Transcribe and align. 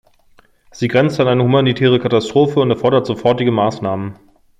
Sie 0.71 0.87
grenzt 0.87 1.19
an 1.19 1.27
eine 1.27 1.43
humanitäre 1.43 1.99
Katastrophe 1.99 2.59
und 2.59 2.71
erfordert 2.71 3.05
sofortige 3.05 3.51
Maßnahmen. 3.51 4.17